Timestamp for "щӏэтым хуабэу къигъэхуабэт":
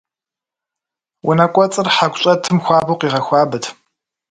2.21-3.65